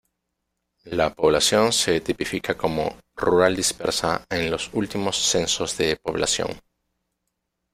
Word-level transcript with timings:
La 0.85 1.13
población 1.13 1.71
se 1.71 2.01
tipifica 2.01 2.57
como 2.57 2.97
"rural 3.15 3.55
dispersa" 3.55 4.25
en 4.31 4.49
los 4.49 4.73
últimos 4.73 5.15
censos 5.15 5.77
de 5.77 5.95
población. 5.95 6.47